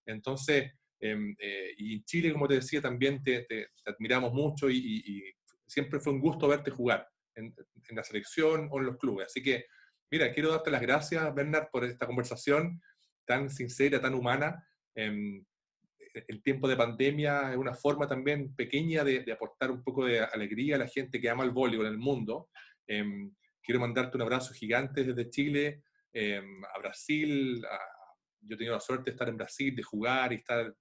[0.07, 3.47] Entonces, em, eh, y en Chile, como te decía, también te,
[3.85, 5.23] admiramos mucho y
[5.67, 7.55] siempre fue un gusto verte jugar en,
[7.91, 9.27] la selección o en los clubes.
[9.27, 9.67] Así que,
[10.11, 12.81] mira, quiero darte las gracias, Bernard, por esta conversación
[13.27, 14.65] tan sincera, tan humana.
[14.95, 15.45] Em,
[16.29, 20.77] el tiempo de pandemia es una forma también pequeña de, aportar un poco de alegría
[20.77, 22.49] a la gente que ama el voleibol en el mundo.
[22.87, 27.61] Em, quiero mandarte un abrazo gigante desde Chile em, a Brasil.
[28.41, 30.75] yo he tenido la suerte de estar en Brasil, de jugar y estar,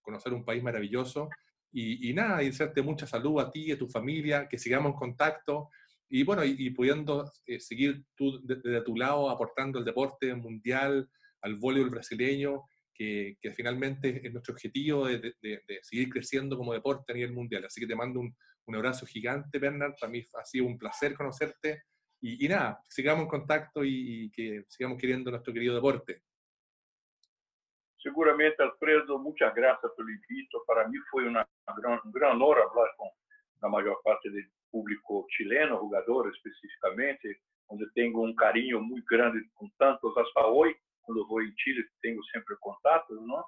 [0.00, 1.28] conocer un país maravilloso.
[1.70, 4.92] Y, y nada, y desearte mucha salud a ti y a tu familia, que sigamos
[4.92, 5.70] en contacto
[6.14, 11.08] y bueno, y, pudiendo eh, seguir tú desde tu lado aportando el deporte mundial,
[11.42, 12.62] al voleibol brasileño,
[12.94, 17.64] que, que, finalmente es nuestro objetivo de, de, seguir creciendo como deporte a nivel mundial.
[17.64, 18.34] Así que te mando un,
[18.66, 19.94] un abrazo gigante, Bernard.
[20.00, 21.82] Para mí ha sido un placer conocerte.
[22.20, 26.22] Y, y nada, sigamos en contacto y, que sigamos queriendo nuestro querido deporte.
[28.00, 30.62] Seguramente, Alfredo, muchas gracias por el invito.
[30.66, 33.08] Para mí fue una gran, un gran honor hablar con
[33.60, 39.70] la mayor parte de público chileno, jogador especificamente, onde tenho um carinho muito grande com
[39.78, 43.44] tantos hasta hoje, quando vou em Chile, tenho sempre contatos, não?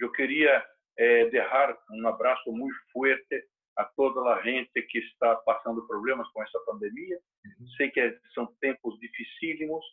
[0.00, 0.64] Eu queria
[0.98, 3.44] é, deixar um abraço muito forte
[3.76, 7.18] a toda a gente que está passando problemas com essa pandemia.
[7.44, 7.66] Uhum.
[7.76, 9.84] Sei que são tempos dificílimos,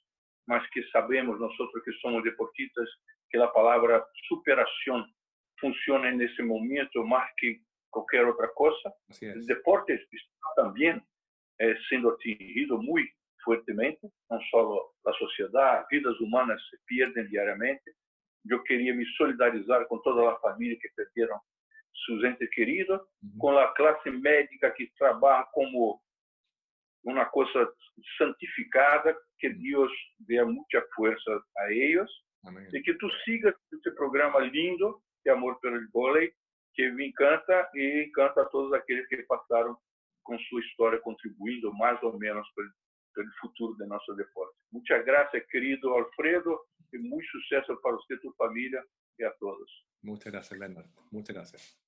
[0.47, 2.89] mas que sabemos, nós que somos deportistas,
[3.29, 5.05] que a palavra superação
[5.59, 7.59] funciona nesse momento mais que
[7.91, 8.93] qualquer outra coisa.
[9.21, 11.01] O deporte está também
[11.59, 13.11] é, sendo atingido muito
[13.43, 17.83] fortemente, não só a sociedade, vidas humanas se perdem diariamente.
[18.49, 21.39] Eu queria me solidarizar com toda a família que perderam
[22.05, 23.37] seus entes queridos, uhum.
[23.39, 26.01] com a classe médica que trabalha como
[27.03, 27.71] uma coisa
[28.17, 29.61] santificada, que uhum.
[29.61, 32.09] Deus dê muita força a eles
[32.45, 32.67] Amém.
[32.73, 36.33] e que tu sigas esse programa lindo de amor pelo vôlei,
[36.73, 39.77] que me encanta e encanta a todos aqueles que passaram
[40.23, 42.65] com sua história contribuindo mais ou menos para,
[43.13, 44.55] para o futuro do nosso deporte.
[44.71, 46.59] Muitas graças, querido Alfredo,
[46.91, 48.83] e muito sucesso para você, tua família
[49.19, 49.71] e a todos.
[50.03, 50.89] Muchas gracias, Leonard.
[51.11, 51.82] Muchas gracias.